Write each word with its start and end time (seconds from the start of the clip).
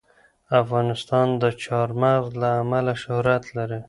افغانستان 0.61 1.27
د 1.41 1.43
چار 1.63 1.89
مغز 2.01 2.29
له 2.41 2.49
امله 2.61 2.93
شهرت 3.03 3.43
لري. 3.57 3.79